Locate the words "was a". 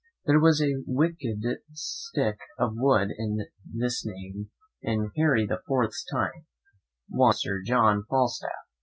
0.39-0.81